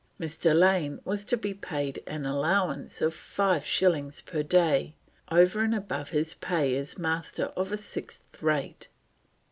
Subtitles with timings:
[0.19, 0.55] Mr.
[0.57, 4.95] Lane was to be paid an allowance of five shillings per day
[5.31, 8.87] over and above his pay as Master of a sixth rate.